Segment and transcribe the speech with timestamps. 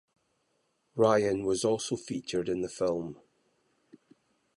[0.95, 3.19] Ryan was also featured in the film.